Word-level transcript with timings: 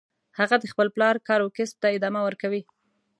هغه 0.39 0.55
د 0.61 0.65
خپل 0.71 0.87
پلار 0.95 1.15
کسب 1.25 1.43
او 1.43 1.49
کار 1.57 1.69
ته 1.81 1.87
ادامه 1.97 2.21
ورکوي 2.23 2.61